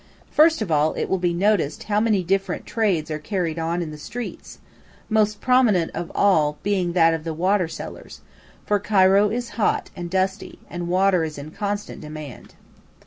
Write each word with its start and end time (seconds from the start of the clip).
First 0.31 0.63
of 0.63 0.71
all 0.71 0.95
it 0.95 1.07
will 1.09 1.19
be 1.19 1.31
noticed 1.31 1.83
how 1.83 1.99
many 1.99 2.23
different 2.23 2.65
trades 2.65 3.11
are 3.11 3.19
carried 3.19 3.59
on 3.59 3.83
in 3.83 3.91
the 3.91 3.99
streets, 3.99 4.57
most 5.09 5.41
prominent 5.41 5.91
of 5.93 6.11
all 6.15 6.57
being 6.63 6.93
that 6.93 7.13
of 7.13 7.23
the 7.23 7.35
water 7.35 7.67
sellers, 7.67 8.21
for 8.65 8.79
Cairo 8.79 9.29
is 9.29 9.49
hot 9.61 9.91
and 9.95 10.09
dusty, 10.09 10.57
and 10.71 10.87
water 10.87 11.23
is 11.23 11.37
in 11.37 11.51
constant 11.51 12.01
demand. 12.01 12.55